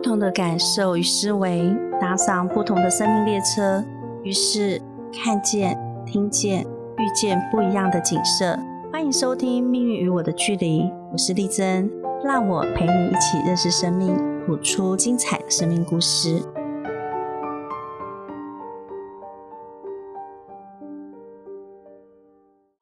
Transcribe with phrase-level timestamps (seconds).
[0.00, 1.60] 不同的感受与思维，
[2.00, 3.84] 搭上不同的生命列车，
[4.24, 4.80] 于是
[5.12, 6.62] 看见、听见、
[6.96, 8.58] 遇见不一样的景色。
[8.90, 11.92] 欢迎收听《命运与我的距离》，我是丽珍，
[12.24, 16.42] 让我陪你一起认识生命，谱出精彩的生命故事。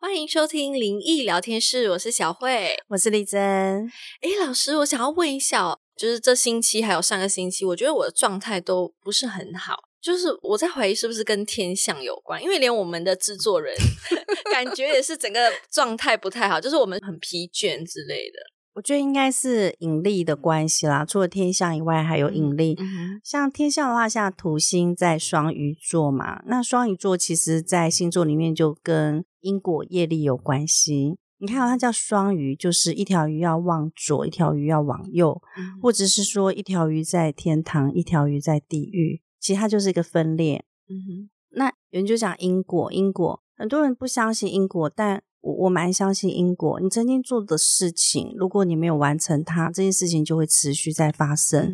[0.00, 3.90] 欢迎收听灵异聊天室，我是小慧，我是丽珍。
[4.20, 13.74] 哎，老师，我想要问一下，就是这星期还有上个星期，我觉得我的状态都不是很好，就是我在怀疑是不是跟天象有关，因为连我们的制作人
[14.52, 18.38] 感觉也是整个状态不太好，就是我们很疲倦之类的。
[18.74, 22.76] 我觉得应该是引力的关系啦，除了天象以外，还有引力。
[23.24, 31.16] 像天象的话，像土星在双鱼座嘛，那双鱼座其实在星座里面就跟因果业力有关系。
[31.40, 35.40] 你看，它叫双鱼，就是一条鱼要往左，一条鱼要往右，
[35.80, 40.64] 或者是说一条鱼在天堂，一条鱼在地狱，其实它就是一个分裂。
[40.88, 46.80] 嗯哼，那有人就讲因果，因果很多人不相信因果，但我我蛮相信因果。
[46.80, 51.72] 你曾经做的事情，如果你没有完成它，这件事情就会持续在发生。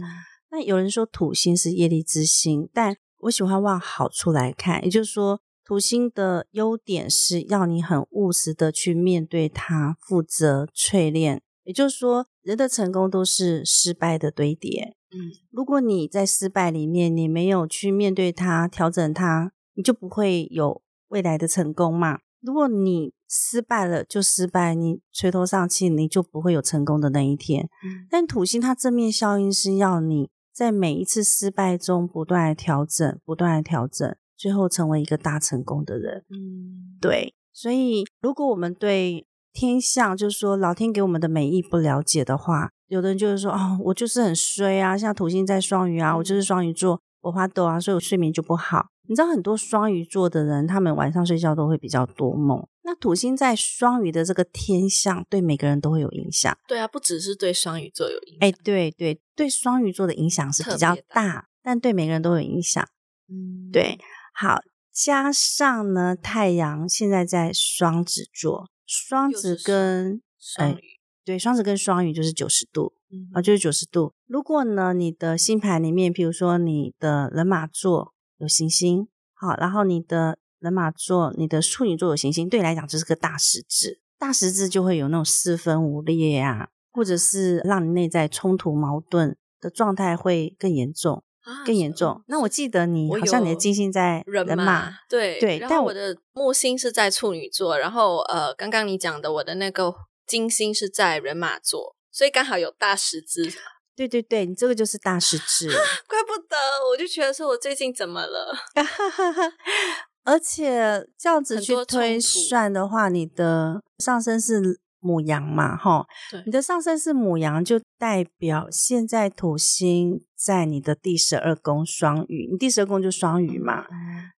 [0.51, 5.41] 那有人说土星是业力之星，但我喜欢往好处来看，也就是说。
[5.65, 11.43] 土星的优点是要你很务实的去面对它，负责淬炼。
[11.65, 14.95] 也就是说，人的成功都是失败的堆叠。
[15.11, 22.19] 嗯，如果你在失败里面，你没有去面对它、调整它，你就不会有未来的成功嘛。
[22.43, 27.71] 如果你失败了就失败，你垂头丧气，你就不会有成功的那一天。
[27.83, 34.15] 嗯，但土星它正面效应是要你在每一次失败中不断的调整，不断的调整。
[34.37, 37.35] 最后成为一个大成功的人，嗯，对。
[37.53, 48.89] 所以，如果我们对天象，就是说老天给我们的美意不了解的话，有的人就是说，哦，我就是很衰啊，像土星在双鱼啊，我就是双鱼座，我发抖啊，所以我睡眠就不好。
[49.07, 52.67] 你知道，很多双鱼座的人，他们晚上睡觉都会比较多梦。
[52.83, 56.57] 那土星在双鱼的这个天象，对每个人都会有影响。
[56.67, 58.49] 对啊，不只是对双鱼座有影响。
[58.49, 62.85] 哎，对对，对双鱼座的影响是比较大，但对每个人都有影响。
[63.29, 63.99] 嗯，对。
[64.37, 64.59] 好，
[64.93, 72.95] 加上呢，太阳现在在双子座，双子跟双鱼，对，双子跟双鱼就是九十度，
[73.33, 74.13] 啊，就是九十度。
[74.27, 91.24] 如果呢，你的星盘里面，比如说你的人马座有行星，好，然后你的人马座、你的处女座有行星，对你来讲就是个大十字，大十字就会有那种四分五裂啊，或者是让你内在冲突矛盾的状态会更严重。
[91.65, 92.23] 更严重。
[92.27, 97.79] 那我记得你好像你的金星在人马，对对，但我的木星是在处女座。
[97.79, 99.95] 然后呃，刚刚你讲的我的那个
[100.27, 103.49] 金星是在人马座，所以刚好有大十字。
[103.97, 105.69] 对对对，你这个就是大十字。
[106.09, 106.57] 怪不得，
[106.91, 108.55] 我就觉得说我最近怎么了？
[110.25, 114.81] 而且这样子去推算的话，你的上升是。
[115.05, 116.07] 母羊嘛，哈，
[116.47, 123.85] 你的上升是母羊，就代表现在土星在你的第十二宫双鱼，你第十二宫就双鱼嘛，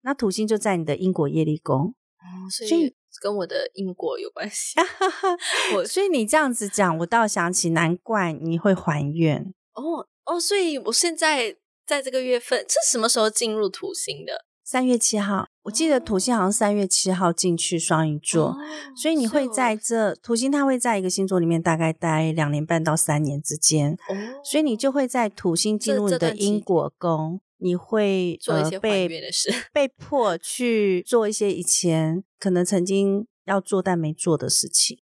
[0.02, 1.94] 那土星就在你的因果业力宫，
[2.50, 4.74] 所以跟我的因果有关系。
[5.76, 11.56] 我所以你这样子讲，我倒想起，难怪你会还愿哦哦，所以我现在
[11.86, 14.44] 在这个月份，这什么时候进入土星的？
[14.64, 18.56] 三月七号，我记得土星好像三月七号进去双鱼座，
[18.96, 23.96] 所以你会在这土星，它会在一个星座里面大概待两年半到三年之间，
[24.44, 35.00] 所以你就会在土星进入你的因果宫，你会做一些被的事， 被迫去做一些以前可能曾经要做但没做的事情。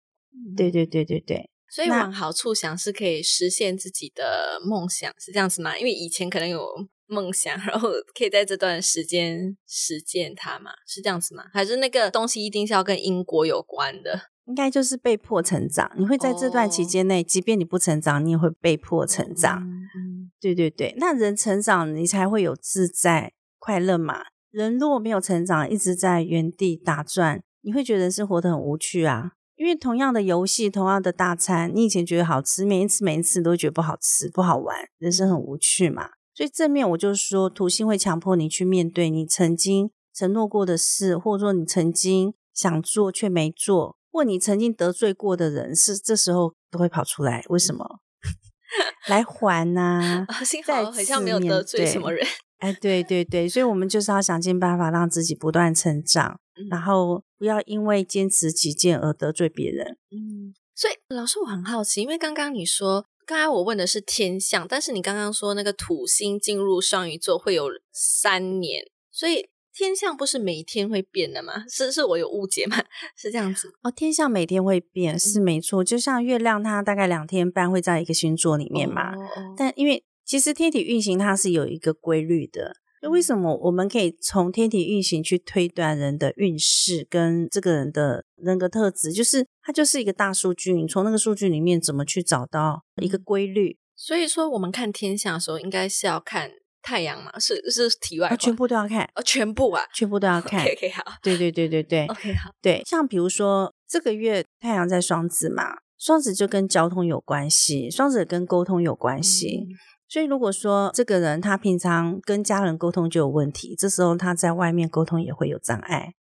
[0.56, 5.78] 对对对对对，所以往好处想是可以实现自己的梦想，是这样子吗？
[5.78, 6.66] 因为以前可能有。
[7.13, 10.72] 梦想， 然后可以在这段时间实践它嘛？
[10.88, 11.44] 是这样子吗？
[11.53, 14.19] 还是那个东西一定是要跟因果有关的？
[14.46, 15.90] 应该就是被迫成长。
[15.97, 19.61] 你会在这段期间内，即便你不成长，你也会被迫成长。
[19.61, 20.93] 嗯，对对对。
[20.97, 24.23] 那人成长，你才会有自在快乐嘛。
[24.52, 29.32] 人如果没有成长，一直在原地打转，你会觉得生活得很无趣啊。
[29.55, 36.09] 因为同样的游戏，同样的大餐，你以前觉得好吃，每一次每一次都觉得不好吃、不好玩，人生很无趣嘛。
[36.34, 47.44] 所以正面，我就说，土星会强迫你去面对你曾经承诺过的事，或者说你曾经想做却没做，或你曾经得罪过的人，是这时候都会跑出来。
[47.50, 48.00] 为什么？
[49.08, 50.26] 来还呐？
[50.44, 52.26] 幸好好像没有得罪什么人。
[52.58, 56.40] 哎，对对对，所以我们就是要想尽办法让自己不断成长，
[56.72, 59.97] 然后不要因为坚持己见而得罪别人。
[60.09, 60.56] 嗯。
[60.76, 71.66] 所以，老师，我很好奇，因为刚刚你说刚才我问的是天象，但是你刚刚说那个土星进入双鱼座会有三年，所以天象不是每天会变的吗？
[71.70, 72.78] 是是我有误解吗？
[73.17, 79.14] 是这样子哦，天象每天会变是没错，就像月亮它大概两天半会在一个星座里面嘛，
[79.58, 82.78] 但因为其实天体运行它是有一个规律的。
[83.03, 89.11] 那为什么我们可以从天体运行去推断人的运势跟这个人的人格特质？
[89.11, 93.78] 就是它就是一个大数据，你从那个数据里面怎么去找到一个规律？
[93.97, 96.50] 所以说，我们看天象的时候，应该是要看
[96.82, 97.38] 太阳嘛？
[97.38, 100.61] 是是体外，全部都要看，哦，全部啊，全部都要看。
[100.61, 102.82] OK，好，对对对对对，OK，好，对。
[102.85, 109.67] 像比如说这个月太阳在双子嘛，双子就跟交通有关系，双子跟沟通有关系。
[110.14, 116.14] 所以，如果说这个人他平常跟家人沟通就有问题，这时候他在外面沟通也会有障碍，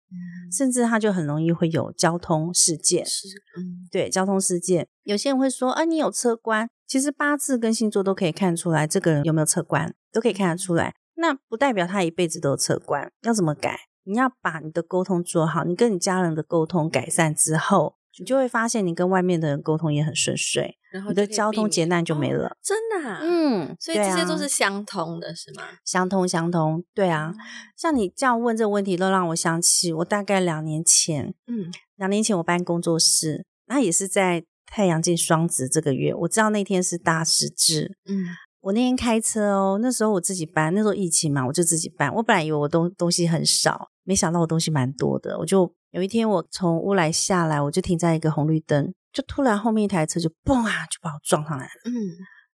[0.49, 3.05] 甚至他就很容易会有交通事件。
[3.05, 3.27] 是，
[3.57, 10.93] 嗯，对，交通事件，有些人会说，啊，你有车关，其实八字跟星座都可以看出来，这个人有没有车关，都可以看得出来。
[11.15, 13.77] 那不代表他一辈子都有车关，要怎么改？
[14.05, 17.97] 你要把你的沟通做好，你跟你家人的沟通改善之后。
[18.21, 22.55] 你就会发现，你跟外面的人沟通也很顺遂，然后你的交通劫难就没了。
[22.61, 25.63] 真的，嗯，所以这些都是相通的，是吗？
[25.83, 27.33] 相通，相通，对啊。
[27.75, 38.27] 像你这样问这个问题，都让我想起我大概两年前，嗯，两年前我办工作室，那也是在太阳进双子这个月，我知道那天是大十字，嗯，
[38.61, 42.13] 我那天开车哦，那时候我自己搬，那时候疫情嘛，我就自己搬。
[42.15, 45.73] 我本来以为我东东西很少，没想到我东西蛮多的，我就。
[45.91, 51.71] 有一天，我从乌来下来，我就停在一个红绿灯，就突然后面一台车就嘣啊，就把我撞上来了。
[51.83, 51.91] 嗯，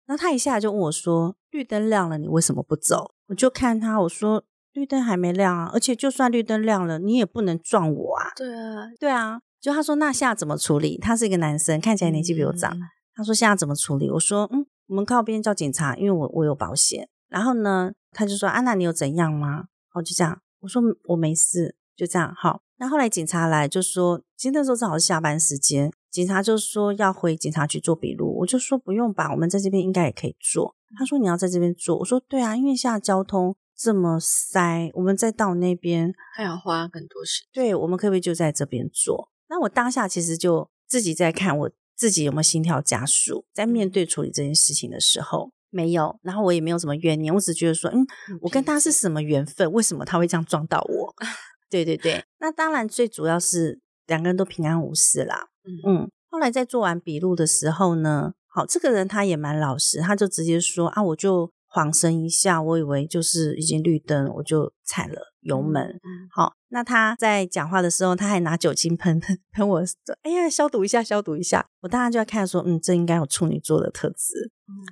[0.06, 9.42] 然后他一下来就问我说：“绿灯亮了，你为什么不走？”我就看他，我说：“绿灯还没亮啊，而且就算绿灯亮了，你也不能撞我啊。”对啊，对啊。
[9.60, 12.74] 就他说：“那现在怎么处理？”他是一个男生，看起来年纪比我长。
[13.14, 19.66] 他说：“现在怎么处理？”我说：“嗯，我们靠边叫警察，因为我我有保险。”然后呢，他就说：“安娜，你有怎样吗？”
[19.96, 22.62] 我就这样，我说：“我没事。”就这样，好。
[22.78, 30.76] 那后来警察来就说，今天那时候正好是下班时间，警察就说要回警察局做笔录，我就说不用吧，我们在这边应该也可以做。
[30.98, 37.50] 他说你要在这边做，我说对啊，因为现在交通这么塞，我们再到那边还要花更多时间。
[37.54, 39.30] 对，我们可不可以就在这边做？
[39.48, 48.06] 那我当下其实就自己在看我自己有没有心跳加速，在面对处理这件事情的时候没有，然后我也没有什么怨念，我只觉得说，嗯，
[48.42, 49.72] 我跟他是什么缘分？
[49.72, 51.16] 为什么他会这样撞到我？
[51.70, 55.48] 对对对，那当然最主要是两个人都平安无事啦。
[55.86, 66.00] 嗯，后来在做完笔录的时候呢，好，这个人他也蛮老实，他就直接说啊，我就晃神一下，我以为就是已经绿灯，我就踩了油门。
[66.30, 69.84] 好，那他在讲话的时候，他还拿酒精喷喷喷我，
[70.24, 71.66] 哎呀，消毒一下，消毒一下。
[71.82, 74.52] 我当然就要看说，嗯，这应该有处女座的特质。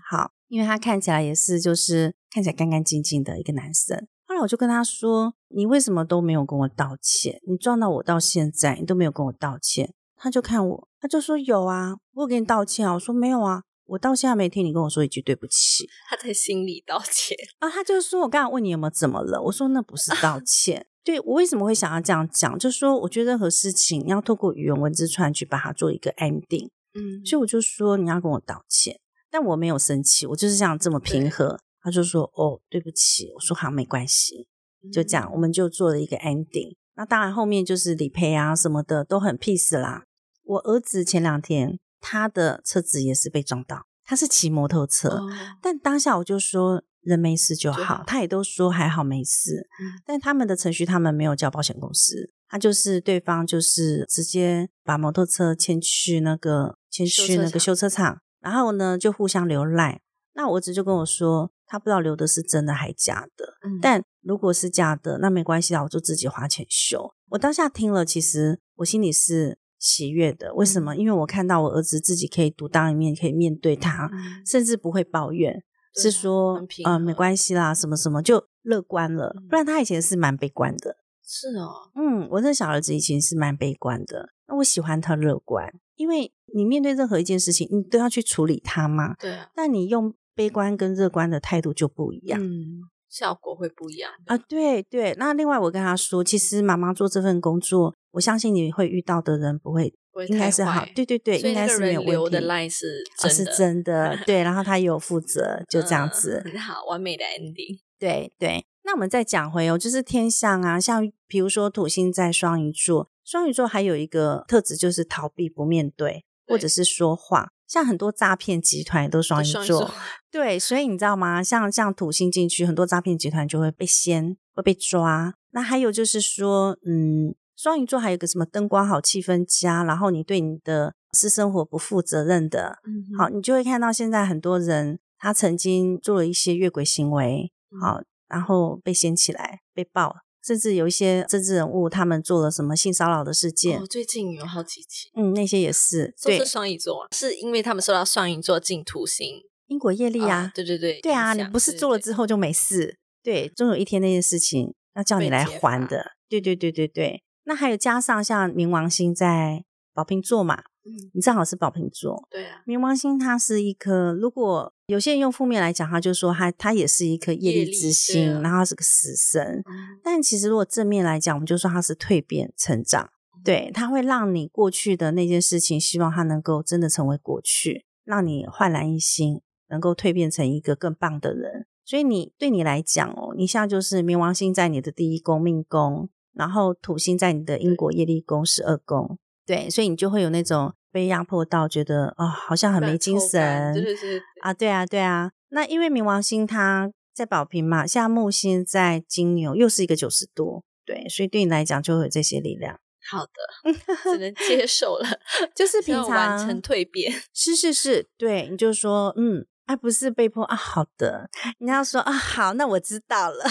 [0.09, 4.07] 好，因为他看起来也是就是看起来干干净净的一个男生。
[4.25, 7.39] 后来我就跟他说：“你为什么都没有跟我道歉？
[7.45, 13.63] 你撞到我到现在，你都没有跟我道歉。”他就看我，他就说：“有啊，我给你道歉啊。”我说：“没有啊，
[13.93, 15.87] 我到现在没听你跟我说一句对不起。
[16.09, 22.57] ”他在心里道歉啊，他就说：“我刚刚问你有没有怎么了？”我说：“那不是道 歉。”对我为什么会想要这样讲？
[22.57, 26.69] 就是说，我觉得任何事情你要透过语言文字串去把它做一个 ending。
[26.95, 28.99] 嗯，所以我就说你要跟我道歉，
[29.29, 31.59] 但我没有生气，我就是这样这么平和。
[31.81, 34.47] 他就说：“哦，对不起。”我说：“好，没关系。”
[34.91, 36.75] 就这样，我们就做了一个 ending。
[36.95, 40.05] 那当然，后面就是理赔啊什么的都很 peace 啦。
[40.45, 45.21] 我儿子前两天他的车子也是被撞到，他是骑摩托车，
[45.61, 49.69] 但当下我就说人没事就好，他也都说还好没事。
[50.05, 60.01] 但他们的程序，他们没有叫保险公司，他就是对方就是直接把摩托车牵去那个牵去那个修车厂，然后呢就互相留赖。
[60.35, 61.51] 那我儿子就跟我说。
[61.65, 67.15] 他不知道留的是真的还假的，但如果是假的，那没关系啊，我就自己花钱修。
[67.29, 70.53] 我当下听了，其实我心里是喜悦的。
[70.55, 70.95] 为什么？
[70.95, 74.09] 因为我看到我儿子自己可以独当一面，可以面对他，
[74.45, 75.61] 甚至不会抱怨，
[75.95, 79.35] 是说呃没关系啦，什么什么就乐观了。
[79.49, 80.95] 不然他以前是蛮悲观的。
[81.21, 84.29] 是哦，嗯，我这小儿子以前是蛮悲观的。
[84.47, 89.15] 那我喜欢他乐观，因为你面对任何一件事情，你都要去处理它嘛。
[89.19, 89.37] 对。
[89.53, 90.15] 但你用。
[90.35, 92.81] 悲观跟乐观的态度就不一样，嗯，
[93.13, 94.35] 效果会不一样啊。
[94.35, 99.93] 对对，那另外我跟他说，其实妈妈做这份工作，我相信你会遇到的人不会，
[100.27, 102.35] 应该是好，对对对，应该是没有问题。
[102.35, 107.79] 的是是真的，对，然后他有负责，就这样子，很好，完美的 ending。
[107.99, 117.49] 对对，那我们再讲回哦，就是天象啊，像比如说土星在双鱼座，双鱼座还有一个特质就是逃避不面对，或者是说话。
[117.73, 119.91] 像很多诈骗集团都双鱼座，
[120.29, 121.41] 对，所以你知道吗？
[121.41, 125.33] 像像土星进去，很多诈骗集团就会被掀，会被抓。
[125.49, 132.77] 那还有就是说，嗯，双鱼座还有个什么灯光好，气氛佳，然后你对你的私生活不负责任的，
[133.17, 137.51] 好，你就会看到现在很多人他曾经做了一些越轨行为，
[137.81, 140.17] 好，然后被掀起来，被爆。
[140.43, 143.79] 甚至有一些政治人物，他们做了什么性骚扰的事件？
[143.79, 145.09] 哦，最近有好几起。
[145.15, 150.51] 嗯，那些也是，都是双鱼座，是因为他们受到双鱼座进土星，因果业力啊。
[150.53, 156.11] 对对对，对啊，你不是做了之后就没事，对，终有一天那件事情要叫你来还的。
[156.27, 160.63] 对对对对对，那还有加上像冥王星在宝瓶座嘛。
[161.13, 169.63] 你正好是宝瓶座，对啊，冥王星它是一颗，如果有些人用负面来讲，他就说它它也是一颗业力之星，然后它是个死神。
[170.03, 173.09] 但其实如果正面来讲，我们就说它是蜕变成长，
[173.43, 181.65] 对，它会让你过去的那件事情，希望它能够真的成为过去，让你焕然一新，能够蜕变成一个更棒的人。
[181.85, 189.17] 所以你对你来讲哦，你现在就是冥王星在你的第一宫命宫，然后土星在你的因果业力宫十二宫。
[189.45, 195.31] 对，所以你就会有那种被压迫到，觉得哦，好像很没精神，对对对啊，对啊，对啊。
[195.49, 202.79] 那因为冥王星它在宝瓶嘛，现在木星在金牛，又是一个九十度，对，所以对你来讲就会有这些力量。
[203.11, 203.73] 好的，
[204.03, 205.05] 只能接受了，
[205.53, 210.55] 就是 平常完成蜕变， 是是是，对，你就说嗯，而不是被迫啊。
[210.55, 213.45] 好的，你要说啊，好，那我知道了，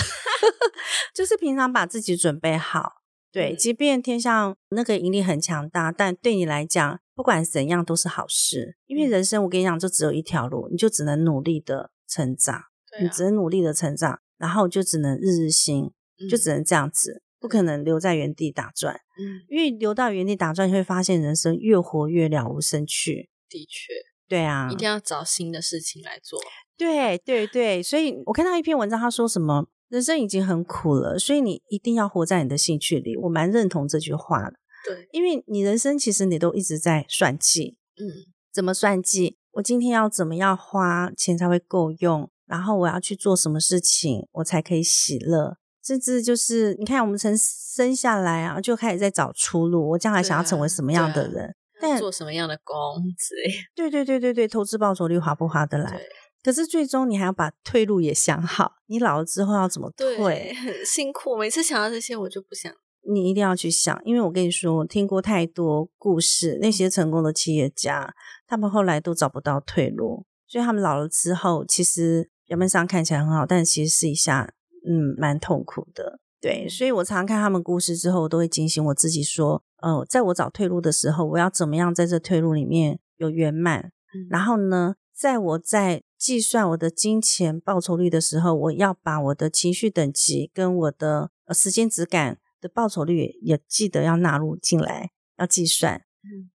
[1.15, 3.02] 就是平常把自己准备好。
[3.33, 8.77] 对，即便天上那个引力很强大，但对你来讲，不管怎样都是好事。
[8.87, 12.65] 因为人生，我跟你讲，就只有一条路，你就只能努力的成长，
[13.01, 15.91] 你只能努力的成长，然后就只能日日新，
[16.31, 18.97] 就只能这样子，不可能留在原地打转。
[19.19, 23.31] 嗯，因为留到原地打转，你会发现人生越活越了无生趣。
[23.49, 23.95] 的确，
[24.29, 26.39] 对啊，一定要找新的事情来做。
[26.77, 29.69] 对对对，所以我看到一篇文章，他说什么？
[29.93, 33.15] 人生已经很苦了，所以你一定要活在你的兴趣里。
[33.15, 34.55] 我蛮认同这句话的。
[34.87, 39.37] 对，因为你人生其实你都一直在算计，嗯，怎么算计？
[39.51, 42.31] 我今天要怎么样花钱才会够用？
[42.47, 45.59] 然后我要去做什么事情，我才可以喜乐？
[45.85, 49.91] 甚至就是你看，我们从生下来啊，就开始在找出路。
[49.91, 51.55] 我将来想要成为什么样的人？
[51.79, 52.77] 但做什么样的工
[53.19, 53.53] 之类？
[53.75, 56.01] 对对对对对，投资报酬率划不划得来？
[56.43, 60.53] 可是最终你还要把退路也想好，你老了之后要怎么退？
[60.55, 61.37] 很辛苦。
[61.37, 62.73] 每次想到这些，我就不想。
[63.05, 68.15] 你一定要去想，因为我跟你说，我听过太多故事，那些成功的企业家，
[68.47, 74.53] 他们后来都找不到退路，所以他们老了之后，其实表面上看起来很好，但其实试一下，
[74.89, 76.21] 嗯，蛮痛苦的。
[76.41, 83.93] 对，所以我常常看他们故事之后，我都会警醒我自己说，呃，在我找退路的时候，我要怎么样在这退路里面有圆满？
[84.31, 96.03] 然后呢，在我在计算我的金钱报酬率的时候，我要把我的情绪等级跟我的时间质感的报酬率也记得要纳入进来，要计算，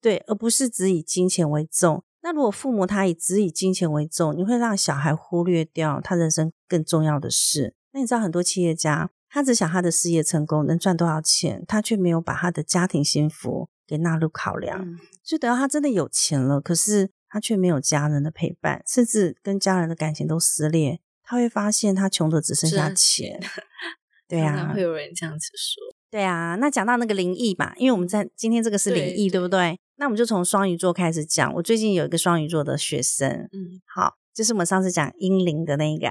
[0.00, 2.04] 对，而不是只以金钱为重。
[2.22, 7.74] 那如果父母他以只以金钱为重，你会让小孩忽略掉他人生更重要的事。
[7.92, 14.96] 那你知道很多企业家，他只想他的事业成功能赚多少钱，他却没有把他的家庭幸福给纳入考量。
[15.24, 17.10] 所以等到他真的有钱了，可是。
[17.36, 21.00] 他却没有家人的陪伴，甚至跟家人的感情都撕裂。
[21.22, 23.38] 他会发现他穷的只剩下钱。
[24.26, 25.82] 对啊，会有人这样子说。
[26.10, 29.78] 对啊，那讲到那个灵异吧，因为我们在今天这个是灵异，对不对？
[29.96, 31.52] 那我们就从双鱼座开始讲。
[31.52, 36.08] 我最近有一个双鱼座的学生，嗯，好，就是我们上次讲阴灵的那个，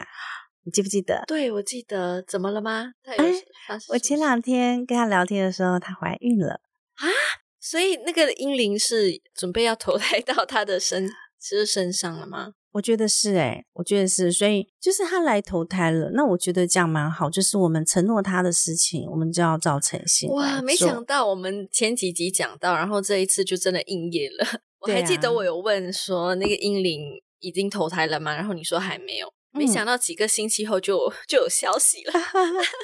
[0.64, 1.24] 你记不记得？
[1.26, 2.22] 对，我记得。
[2.22, 2.92] 怎么了吗？
[3.18, 3.34] 哎，
[3.90, 6.60] 我前两天跟他聊天的时候，她怀孕了啊。
[7.68, 11.10] 所以那个英灵是准备要投胎 到他的身，
[11.42, 12.52] 是身上了吗？
[12.74, 16.12] 我觉得是诶，我觉得是，所以就是他来投胎了。
[16.14, 20.30] 那我觉得这样蛮好，就是我们承诺他的事情，我们就要照诚信。
[20.30, 24.46] 哇，没想到我们前几集讲到，然后这一次就真的应验了。
[24.82, 27.02] 我还记得我有问说，那个英灵
[27.40, 28.36] 已经投胎了吗？
[28.36, 29.28] 然后你说还没有。
[29.56, 32.14] 没想到几个星期后就就有消息了。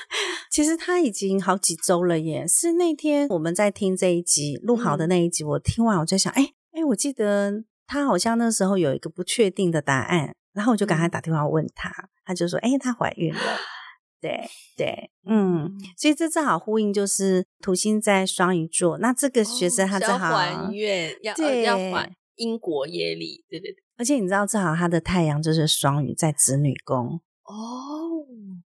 [0.50, 2.48] 其实他已经好几周了耶。
[2.48, 11.92] 是那天我们在听这一集录好的那一集，我听完我就想，哎哎，我记得他好像那时候有一个不确定的答案，然后我就赶快打电话问他，
[12.24, 13.40] 他就说，哎，她怀孕了。
[14.22, 14.40] 对
[14.78, 23.84] 对，嗯，所以这正好呼应，就是土星在双鱼座，那这个学生他正好还愿要要还英国耶利，对对对。
[24.02, 27.54] 而且你知道，正好他的太阳就是双鱼在子女宫哦，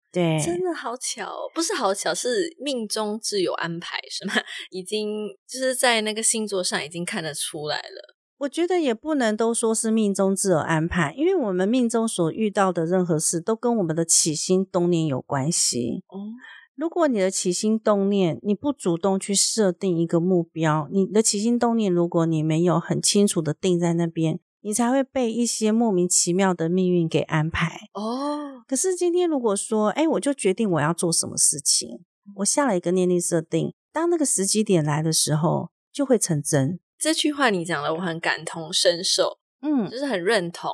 [0.09, 4.33] 对，真的好巧，不是好巧，是命中自有安排，是吗？
[4.71, 8.15] 已经就是在那个星座上已经看得出来了。
[8.37, 16.01] 我觉得也不能都说是命中自有安排，因为我们命中所遇到的任何事，都跟我们的起心动念有关系。
[16.07, 16.31] 哦，
[16.75, 27.81] 如果你的起心动念，你不主动去设定一个目标，你的起心动念，如果你没有很清楚的定在那边，你才会被一些莫名其妙的命运给安排。
[27.93, 32.03] 哦，可是今天如果说，哎，我就决定我要做什么事情，
[32.37, 36.79] 我下了一个念力设定，当那个时机点来的时候，就会成真。
[36.97, 40.71] 这句话你讲的，我很感同身受，嗯，就是很认同，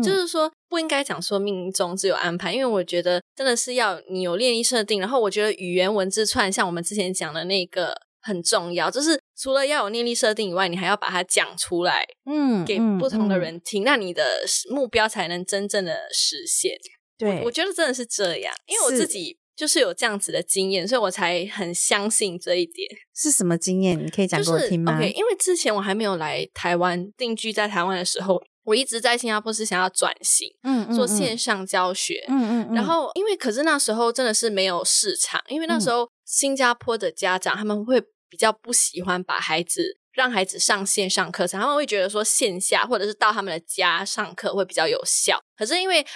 [0.00, 14.24] 就是说不应该讲说命中自有安排，因为我觉得真的是要你有练力设定，然后我觉得语言文字串，像我们之前讲的那个很重要，就是除了要有念力设定以外，你还要把它讲出来，嗯，给不同的人听，那你的
[14.70, 16.76] 目标才能真正的实现。
[17.18, 19.36] 对，我觉得真的是这样，因为我自己。
[19.54, 22.88] 就是有这样子的经验，所以我才很相信这一点。
[23.14, 24.02] 是什么经验？
[24.02, 32.74] 你可以讲给我听吗？OK，因为之前我还没有来台湾定居在台湾的时候，我一直在新加坡是想要转型，嗯做线上教学，嗯嗯。
[32.74, 45.40] 然后因为可是那时候真的是没有市场，因为那时候新加坡的家长他们会比较不喜欢把孩子让孩子上线上课程，他们会觉得说线下或者是到他们的家上课会比较有效。
[45.56, 46.06] 可是因为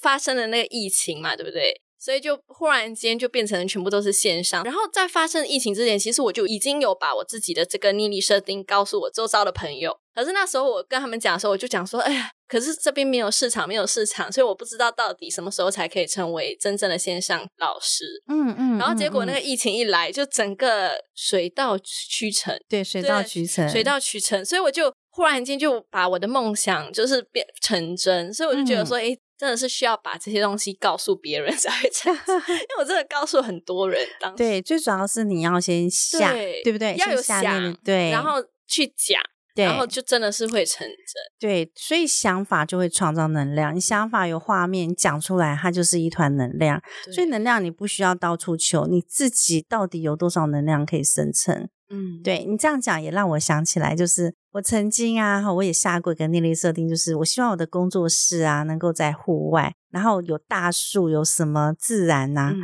[0.00, 1.80] 发生了那个疫情嘛，对不对？
[1.98, 9.98] 所以就忽然间就变成全部都是线上，然后在发生疫情之前，其实我就已经有把我自己的这个逆力设定告诉我周遭的朋友。
[10.14, 18.04] 可是那时候我跟他们讲的时候，我就讲说，哎呀，可是这边没有市场，没有市场，所以我不知道到底什么时候才可以成为真正的线上老师。
[18.28, 18.78] 嗯嗯。
[18.78, 22.56] 然后结果那个疫情一来，就整个水到渠成。
[22.68, 24.44] 对，水到渠成，水到渠成。
[24.44, 29.16] 所以我就忽然间就把我的梦想就是变成真，所以我就觉得说，哎。
[29.38, 34.06] 真的是需要把这些东西告诉别人才会成， 因为我真的告诉很多人。
[34.20, 36.94] 当对，最主要是你要先想，对不对？
[36.96, 39.20] 要有想，对，然后去讲，
[39.54, 40.96] 然后就真的是会成真。
[41.38, 43.74] 对，所以想法就会创造能量。
[43.74, 46.80] 你想法有画面，你讲出来，它就是一团能量。
[47.12, 51.68] 所以能量你不需要到处求，你自己到底有多少能量可以生成？
[51.90, 62.54] 嗯，对你这样讲也让我想起来，就是我曾经啊，我也下过一个念力设定，就是我希望我的工作室啊能够在户外，然后有大树，有什么自然呐。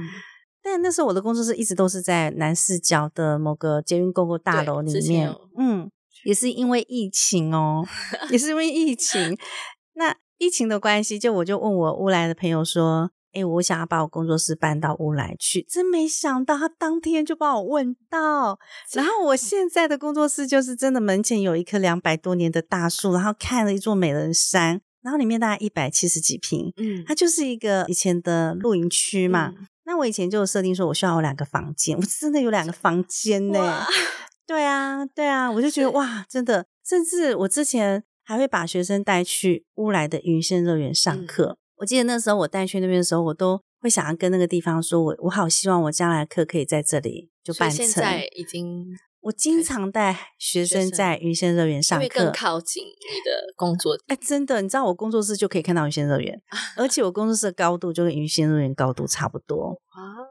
[0.62, 5.31] 但那时候我的工作室一直都是在南市角的某个捷运公共大楼里面。
[5.59, 5.90] 嗯，
[6.24, 7.85] 也是因为疫情哦，
[8.31, 9.37] 也是因为疫情。
[9.94, 13.11] 那疫情的关系，就我就问我乌来的朋友说。
[13.35, 18.59] 哎，我想要把我工作室搬到乌来去，真没想到他当天就把我问到。
[18.94, 29.52] 然后我现在的工作室就是真的门前有一棵两百多年的大树，然后看了一座美人山，然后里面大概一百七十几平，嗯，它就是一个以前的露营区嘛。
[29.85, 33.85] 那我以前就设定说我需要有两个房间，我真的有两个房间呢。
[34.48, 41.58] 对啊，对啊，我就觉得哇，真的，甚至我之前还会把学生带去乌来的云仙乐园上课。
[41.76, 47.87] 我记得那时候我带去那边的时候，我都会想要跟那个地方说，我我好希望我将来课可以在这里就办成。
[47.87, 48.87] 现在已经，
[49.28, 53.94] 我经常带学生在云仙乐园上课，更靠近你的工作。
[54.06, 56.40] 哎，真的，你知道我工作室就可以看到云仙乐园，
[56.76, 59.78] 而且我工作室的高度就跟云仙乐园高度差不多。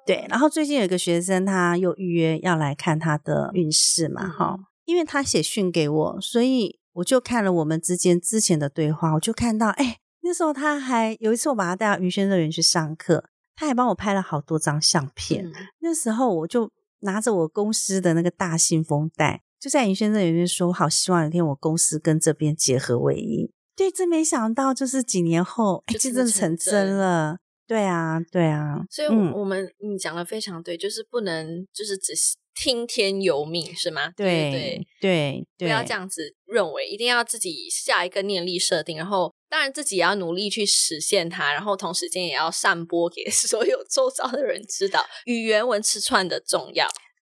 [0.06, 9.98] 对，然后最近有一个学生，他又预约要来看他的运势嘛，哈，因为他写讯给我，所以我就看了我们之间之前的对话，我就看到，哎。
[10.22, 13.24] 那时候他还有一次，我把他带到云仙乐园去上课，
[13.56, 15.50] 他还帮我拍了好多张相片。
[15.80, 27.38] 那时候我就拿着我公司的那个大信封袋，就在云轩乐园说：“我好希望有一天我公司跟这边结合为一。”对，真没想到，就是几年后，哎，真的成真了。
[27.68, 28.84] 对啊，对啊。
[28.90, 32.14] 所以，我我们你讲的非常对，就是不能就是只
[32.56, 34.12] 听天由命，是吗？
[34.16, 39.34] 对对对，不要这样子认为，一定要自己下一个念力设定，然后。
[39.50, 46.88] 当然，自己也要努力去实现它，然后同时间也要散播给 所有周遭的人知道语言文吃串的重要。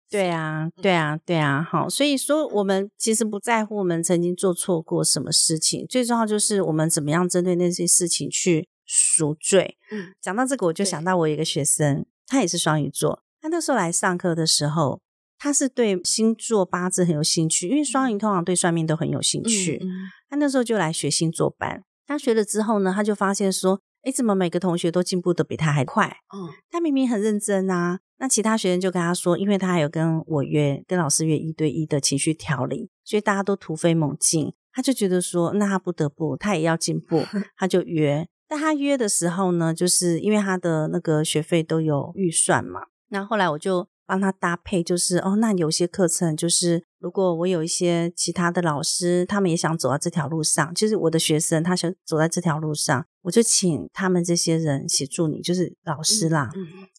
[0.09, 1.87] 对啊，对啊，对啊，好。
[1.87, 9.77] 所以说，我们其实不在乎我们曾经做错过什么事情，最重要就是我们怎么样针对那些事情去赎罪。
[9.91, 14.99] 嗯，讲到这个，我就想到我一个学生，他也是双鱼座，他那时候来上课的时候，
[15.37, 19.79] 他是对星座八字很有兴趣，因为双鱼通常对算命都很有兴趣。
[20.27, 21.83] 他那时候就来学星座班。
[22.09, 26.07] 他学了之后呢，他就发现说：“哎，怎么每个同学都进步的比他还快？
[26.35, 27.99] 嗯，他明明很认真啊。
[28.17, 34.51] 那其他学生就跟他说，因为他还有跟我约，跟老师约一对一的情绪调理，所以大家都突飞猛进。
[34.73, 37.23] 他就觉得说，那他不得不，他也要进步，
[37.55, 38.27] 他就约。
[38.47, 42.87] 但他约的时候呢，就是因为他的那个学费都有预算嘛。
[43.09, 56.49] 那后来我就帮他搭配，就是哦，那有些课程就是如果我有一些其他的老师，他们也想走到这条路上，就是我的学生，他想走在这条路上，我就请他们这些人协助你，就是老师啦，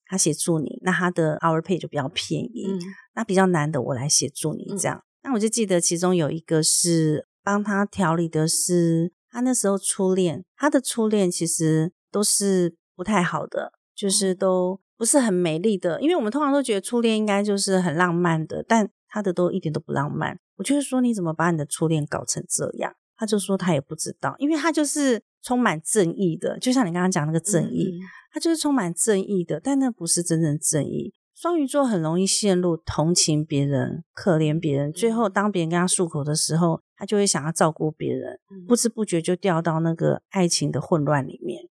[0.07, 2.69] 他协助你，那他的 hour pay 就比较便宜。
[3.17, 5.03] 那比较难的，我来协助你这样。
[5.25, 20.39] 那我就记得其中有一个是帮他调理的是他那时候初恋，他的初恋其实都是不太好的，就是都不是很美丽的，因为我们通常都觉得初恋应该就是很浪漫的，但他的都一点都不浪漫。
[20.59, 22.93] 我就是说你怎么把你的初恋搞成这样？
[23.17, 27.99] 他就说他也不知道，因为他就是充满正义的，就像你刚刚讲那个正义。
[28.31, 31.15] 他就是充满正义的，但那不是真正正义。
[31.35, 41.63] 双鱼座很容易陷入同情别人、可怜别人，最后当别人跟他诉口的时候，他就会想要照顾别人，不知不觉就掉到那个爱情的混乱里面。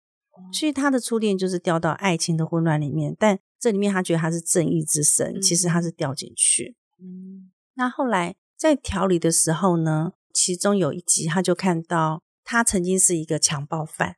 [0.53, 6.77] 所以他的初恋就是掉到爱情的混乱里面，但这里面他觉得他是正义之神，其实他是掉进去。
[7.01, 14.16] 嗯，那后来在调理的时候呢，其中有一集他就看到他曾经是一个强暴犯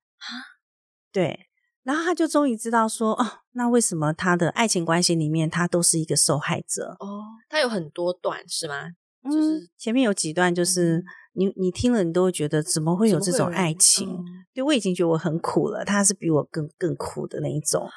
[1.12, 1.46] 对。
[1.82, 6.94] 然后他就终于知道说，哦，那为什么他的爱情关系里面他都是一个受害者？
[7.00, 8.90] 哦，他有很多段是吗？
[9.24, 14.18] 就是前面有几段，就是你你听了你都会觉得怎么会有这种爱情？
[14.52, 17.88] 对我已经觉得我很苦了，他是比我更更苦的那一种。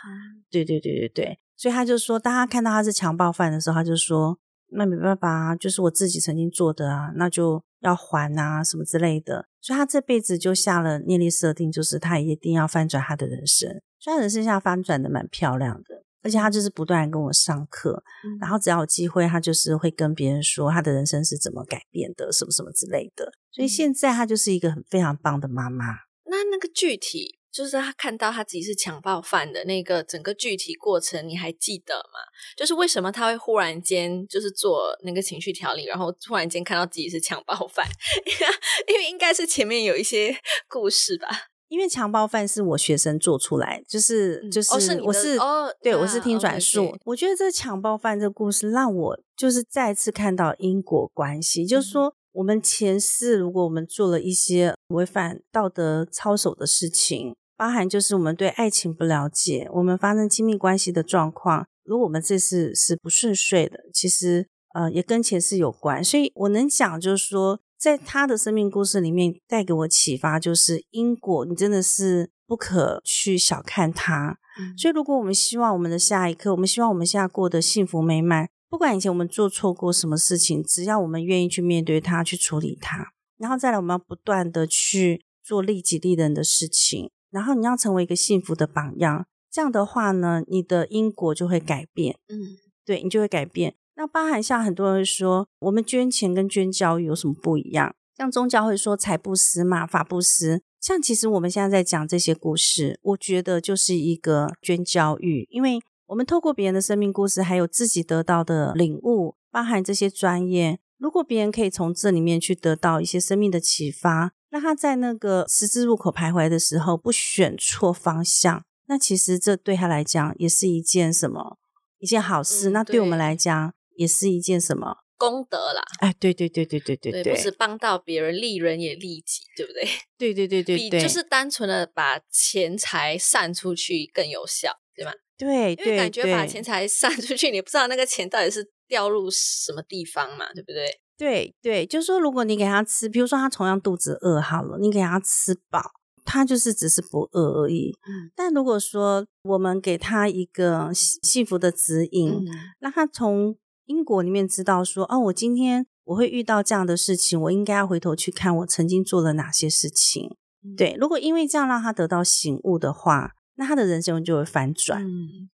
[0.49, 4.37] 对对对对对，所以他就说，当他看到他是强暴犯的时候，他就说，
[4.71, 7.63] 那没办法啊，就是我自己曾经做的啊，那就。
[7.83, 13.69] 要还啊，什么之类的，所以他这辈子就下了念力设定，就是他一定要翻转他的人生。
[13.99, 18.03] 所以他人生下翻转的蛮漂亮的，而且他就是不断跟我上课，
[18.39, 23.31] 然后只要有机会，他就是会跟别人说他的人生是怎么改变的，什么什么之类的。
[23.51, 25.86] 所以现在他就是一个很非常棒的妈妈。
[26.25, 27.39] 那那个具体。
[27.53, 32.17] 就是他看到他自己是强暴犯的那个整个具体过程，你还记得吗？
[32.57, 37.88] 就是为什么他会忽然间就是做那个情绪调理，然后突然间看到自己是强暴犯？
[38.89, 40.36] 因为应该是前面有一些
[40.67, 41.27] 故事吧。
[41.73, 46.95] 因为强暴犯是我学生做出来，就是就是我是哦，对我是听转述。
[47.05, 52.13] 我觉得这强暴犯这个故事让我就是再次看到因果关系，就是说。
[52.33, 66.03] 我们前世，如果我们做了一些违反道德操守的事情，包含就是我们对爱情不了解，我们发生亲密关系的状况，如果我们这次是不顺遂的，其实呃也跟前世有关。
[66.03, 74.37] 所以我能讲，就是说，在他的生命故事里面带给我启发，就是因果，你真的是不可去小看它。
[74.77, 78.47] 所以，如果我们希望我们的下一刻，我们希望我们现在过得幸福美满。
[78.69, 89.25] 不管以前我们做错过什么事情，只要我们愿意去面对它，去处理它，然后再来，我们要不断的去做利己利人的事情，然后你要成为一个幸福的榜样。
[89.51, 92.17] 这样的话呢，你的因果就会改变。
[92.29, 93.75] 嗯，对你就会改变。
[93.95, 97.95] 那包含像很多人说，我们捐钱跟捐教育有什么不一样？
[98.17, 100.62] 像宗教会说财布施嘛，法布施。
[100.79, 105.79] 像其实我们现在在讲这些故事，我觉得就是一个捐教育，因为。
[106.08, 110.77] 我们透过别人的生命故事，还有自己得到的领悟，包含这些专业。
[110.99, 121.58] 如果别人可以从这里面去得到一些生命的启发，那他在那个十字路口徘徊的时候不选错方向，那其实这对他来讲也是一件什么
[121.97, 122.69] 一件好事。
[122.69, 125.82] 那对我们来讲也是一件什么功德啦？
[125.99, 129.88] 哎，对对对对对对对，不是帮到别人，利人也利己，对不对？
[130.17, 135.12] 对对对对，比就是单纯的把钱财散出去更有效，对吗？
[135.38, 140.99] 对，因为感觉把钱财散出去，你不知道那个钱到底是掉入什么地方嘛，对不对？
[141.17, 145.82] 对对，就是说，如果你给他吃，比如说他同样肚子饿好了，你给他吃饱，
[146.25, 147.95] 他就是只是不饿而已。
[148.08, 152.43] 嗯，但如果说我们给他一个幸福的指引，
[152.79, 160.37] 让他从因果里面知道说，哦，我今天我会遇到这样的事情，我应该要回头去看我曾经做了哪些事情。
[160.77, 163.35] 对，如果因为这样让他得到醒悟的话。
[163.55, 165.05] 那他的人生就会反转，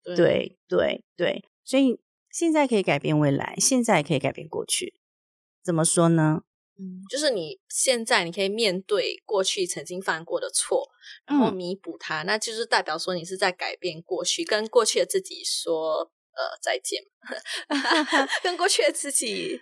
[0.05, 1.99] 对对对，所以
[2.31, 4.95] 现在可以改变未来，现在可以改变过去。
[5.65, 6.43] 怎么说呢？
[6.79, 10.89] 嗯，就是你现在你可以面对过去曾经犯过的错，
[11.27, 17.03] 然后弥补它，那就是代表说你是在改变过去，跟过去的自己说呃再见，
[18.43, 19.61] 跟过去的自己，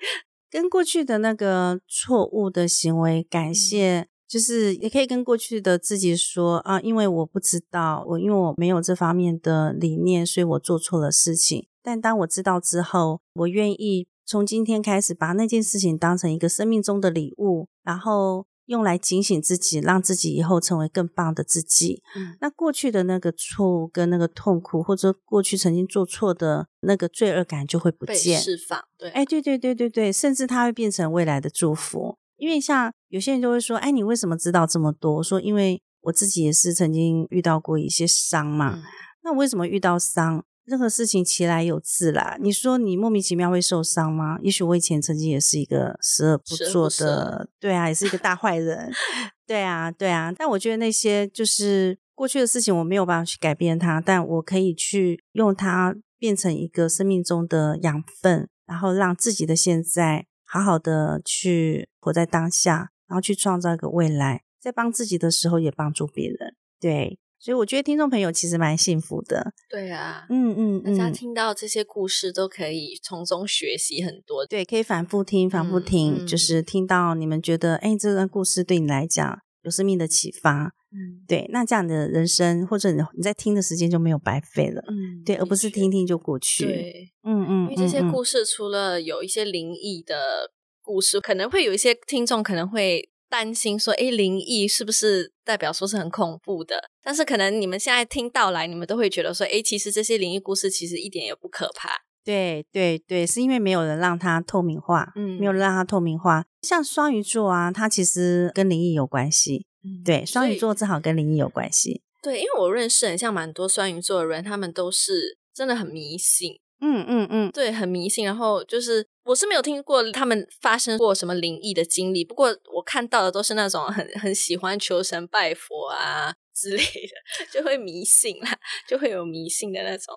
[0.51, 4.09] 跟过去的那个错误的行为感谢。
[4.29, 11.69] 就是也可以跟过去的自己说啊，因为我不知道，我因为我没有这方面的理念，所以我做错了事情。
[11.81, 22.03] 但当我知道之后，我愿意从今天开始把那件事情当成一个生命中的礼物，然后用来警醒自己，让自己以后成为更棒的自己。
[22.17, 28.81] 嗯，那过去的那个错误跟那个痛苦，或者过去曾经做错的那个罪恶感就会不见，释放。
[28.99, 32.19] 对，哎，对对对对对，甚至它会变成未来的祝福。
[32.37, 35.23] 因为像有些人就会说，哎，你为什么知道这么多？
[35.23, 38.83] 说因为我自己也是曾经遇到过一些伤嘛。
[39.23, 40.45] 那为什么遇到伤？
[40.67, 42.37] 任何事情其来有自啦。
[42.41, 44.39] 你说你莫名其妙会受伤吗？
[44.43, 48.93] 也许我以前曾经也是一个十恶不作的，对啊，也是一个大坏人，
[49.47, 50.33] 对啊，对啊。
[50.37, 67.21] 但我觉得那些就是过去的事情，我没有办法去改变它，但我可以去用它变成一个生命中的养分，然后让自己的现在好好的去活在当下，然后去创造一个未来，在帮自己的时候也帮助别人，对。
[67.39, 69.53] 所以我觉得听众朋友其实蛮幸福的。
[69.69, 74.45] 对啊，嗯嗯嗯，大家听到这些故事都可以从中学习很多。
[74.47, 80.73] 对，可以反复听，反复听，就是听到你们觉得，哎，这段故事对你来讲有生命的启发。
[80.91, 84.83] 嗯，对，那这样的人生或者你你在听的时间就没有白费了。
[84.89, 86.65] 嗯，对，而不是听听就过去。
[86.65, 93.11] 对，嗯嗯，因为这些故事除了有一些灵异的故事，可能会有一些听众可能会。
[93.29, 96.91] 担心说，哎，灵异是不是代表说是很恐怖的？
[97.03, 101.91] 但是可能你们现在听到来，你们都会觉得说，哎，其实这些灵异故事其实一点也不可怕。
[102.25, 106.45] 对对对，是因为没有人让它透明化，嗯，没有人让它透明化。
[106.63, 109.67] 像双鱼座啊，它其实跟灵异有关系。
[110.05, 112.03] 对，双鱼座正好跟灵异有关系。
[112.21, 116.59] 对，因为我认识很像蛮多双鱼座的人，他们都是真的很迷信。
[116.81, 118.25] 嗯嗯嗯，对，很迷信。
[118.25, 127.15] 然后就是我是没有听过他们发生过什么灵异的经历，不过我看到的都是那种很很喜欢求神拜佛啊之类的，
[127.53, 130.15] 就会迷信啦，就会有迷信的那种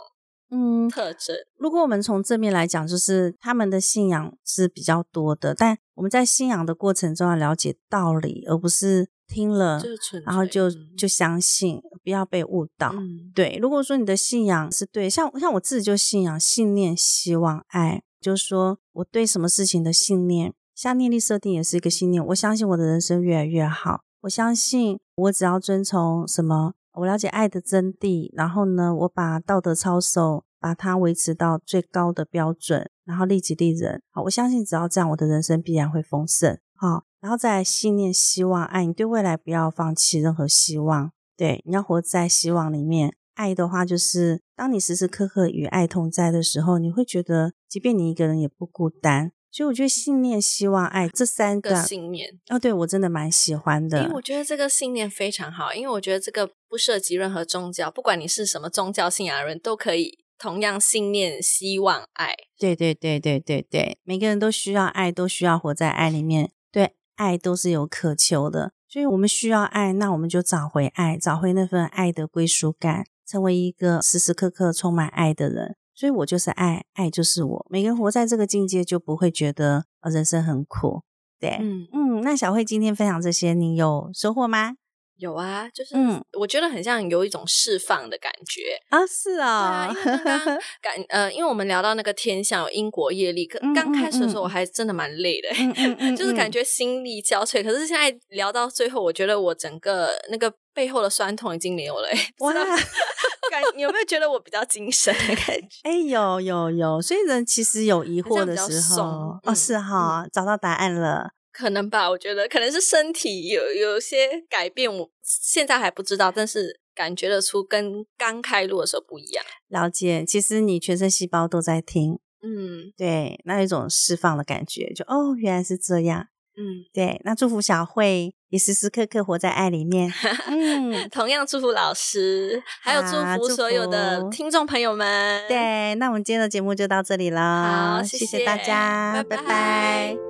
[0.51, 1.35] 嗯特征。
[1.57, 9.09] 如果我们从正面来讲，就是他们的信仰是比较多的，但我们在信仰的过程中要了解道理，而不是。
[9.31, 9.79] 听了，
[10.25, 12.91] 然后就就相信，不要被误导。
[13.35, 22.25] 对，如果说你的信仰是对，像像我自己就信仰信念、希望、爱，就是说我对什么事情的信念，像念力设定也是一个信念。
[22.25, 34.01] 我相信我的人生越来越好，我相信我只要遵从什么，我了解爱的真谛，然后呢，我把道德操守把它维持到最高的标准，然后利己利人。
[34.11, 36.57] 好，我相信只要这样，我的人生必然会丰盛。
[36.75, 37.03] 好。
[37.21, 41.11] 然后再信念、希望、爱，你对未来不要放弃任何希望。
[41.35, 43.13] 对，你要活在希望里面。
[43.33, 49.33] 爱的话，就是当你时时刻刻与爱同在的时候，你会觉得，即便你一个人也不孤单。
[49.51, 54.03] 所以我觉得信念、希望、爱这三个信念，哦，对我真的蛮喜欢的。
[54.03, 62.33] 因为我觉得这个信念非常好，因为我觉得这个不涉及任何宗教，不管你是什么宗教信仰的人，都可以同样信念、希望、爱。
[62.57, 66.51] 对对对对对对，每个人都需要爱，都需要活在爱里面。
[66.71, 66.95] 对。
[67.19, 75.75] 爱都是有渴求的，所以我们需要爱，那我们就找回爱，找回那份爱的归属感，成为一个时时刻刻充满爱的人。
[75.99, 77.65] 所以我就是爱，爱就是我。
[77.69, 81.01] 每个人活在这个境界，就不会觉得人生很苦。
[81.37, 82.21] 对，嗯嗯。
[82.21, 84.75] 那小慧今天分享这些，你有收获吗？
[85.19, 85.95] 有啊，就是
[86.39, 90.45] 我觉得很像有一种释放的感觉啊，是啊刚刚，
[90.81, 95.49] 感呃，因为我们聊到那个天象有因果业力，刚开始的时候我还真的蛮累的，
[96.15, 97.61] 就是感觉心力交瘁。
[97.61, 102.07] 可是现在聊到最后，我觉得我整个那个背后的酸痛已经没有了。
[102.39, 105.79] 哇，感你有没有觉得我比较精神的感觉？
[105.83, 111.31] 哎，有有有，所以人其实有疑惑的时候，哦，是哈，找到答案了。
[111.59, 119.43] 可能吧，我觉得可能是身体有有些改变，我现在还不知道，但是感觉得出跟刚开录的时候不一样。
[119.67, 127.19] 了解，其实你全身细胞都在听，嗯，对，那一种释放的感觉，就哦，原来是这样，嗯，对。
[127.25, 130.09] 那祝福小慧也时时刻刻活在爱里面，
[130.47, 135.45] 嗯，同样祝福老师，还有祝福所有的听众朋友们。
[135.49, 140.28] 对，那我们今天的节目就到这里了，好，谢谢大家，拜拜。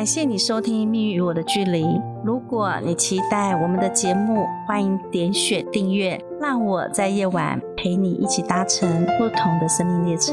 [0.00, 1.84] 感谢你收听《命运与我的距离》。
[2.24, 10.32] 如果你期待我们的节目，欢迎点选订阅，让我在夜晚陪你一起搭乘不同的生命列车。